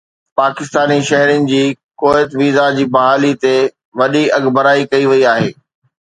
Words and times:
پاڪستاني 0.39 0.95
شهرين 1.09 1.43
جي 1.49 1.59
Kuwait 2.03 2.31
visa 2.39 2.63
جي 2.77 2.85
بحالي 2.95 3.29
تي 3.43 3.51
وڏي 4.01 4.23
اڳڀرائي 4.39 4.89
ڪئي 4.95 5.03
وئي 5.13 5.21
آهي 5.33 5.51